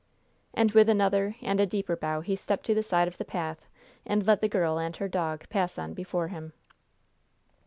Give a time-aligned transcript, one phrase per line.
[0.55, 3.67] And with another and a deeper bow he stepped to the side of the path
[4.03, 6.53] and let the girl and her dog pass on before him.